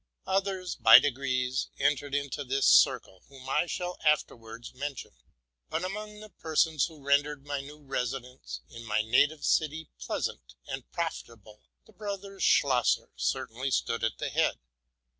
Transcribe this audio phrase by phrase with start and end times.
[0.25, 5.11] Others by degrees entered into this circle, whom I shall afterwards mention;
[5.69, 10.55] but, among the persons who rendered my new resi dence in my native city pleasant
[10.65, 14.57] and profitable, the brothers Schlosser certainly stood at the head.